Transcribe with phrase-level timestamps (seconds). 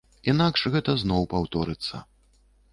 [0.31, 2.05] Інакш гэта зноў паўторыцца.